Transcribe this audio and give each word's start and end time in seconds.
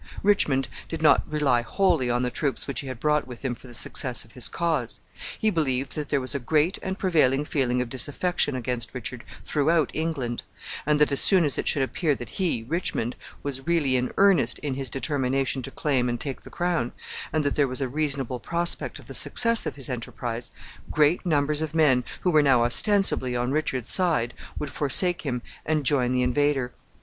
Richmond 0.23 0.67
did 0.87 1.03
not 1.03 1.21
rely 1.31 1.61
wholly 1.61 2.09
on 2.09 2.23
the 2.23 2.31
troops 2.31 2.65
which 2.65 2.79
he 2.79 2.87
had 2.87 2.99
brought 2.99 3.27
with 3.27 3.45
him 3.45 3.53
for 3.53 3.67
the 3.67 3.73
success 3.75 4.25
of 4.25 4.31
his 4.31 4.47
cause. 4.47 4.99
He 5.37 5.51
believed 5.51 5.93
that 5.93 6.09
there 6.09 6.19
was 6.19 6.33
a 6.33 6.39
great 6.39 6.79
and 6.81 6.97
prevailing 6.97 7.45
feeling 7.45 7.83
of 7.83 7.89
disaffection 7.89 8.55
against 8.55 8.95
Richard 8.95 9.23
throughout 9.43 9.91
England, 9.93 10.41
and 10.87 10.99
that, 10.99 11.11
as 11.11 11.19
soon 11.21 11.45
as 11.45 11.59
it 11.59 11.67
should 11.67 11.83
appear 11.83 12.15
that 12.15 12.31
he, 12.41 12.63
Richmond, 12.67 13.15
was 13.43 13.67
really 13.67 13.95
in 13.95 14.11
earnest 14.17 14.57
in 14.57 14.73
his 14.73 14.89
determination 14.89 15.61
to 15.61 15.69
claim 15.69 16.09
and 16.09 16.19
take 16.19 16.41
the 16.41 16.49
crown, 16.49 16.93
and 17.31 17.43
that 17.43 17.53
there 17.55 17.67
was 17.67 17.79
a 17.79 17.87
reasonable 17.87 18.39
prospect 18.39 18.97
of 18.97 19.05
the 19.05 19.13
success 19.13 19.67
of 19.67 19.75
his 19.75 19.87
enterprise, 19.87 20.49
great 20.89 21.27
numbers 21.27 21.61
of 21.61 21.75
men, 21.75 22.03
who 22.21 22.31
were 22.31 22.41
now 22.41 22.63
ostensibly 22.63 23.35
on 23.35 23.51
Richard's 23.51 23.91
side, 23.91 24.33
would 24.57 24.71
forsake 24.73 25.21
him 25.21 25.43
and 25.63 25.85
join 25.85 26.11
the 26.11 26.23
invader. 26.23 26.73